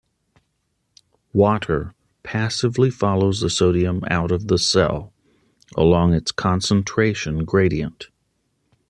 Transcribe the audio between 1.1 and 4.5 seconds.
Water passively follows the sodium out of